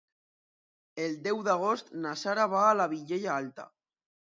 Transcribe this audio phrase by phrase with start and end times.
[1.03, 3.73] El deu d'agost na Sara va a la Vilella Alta.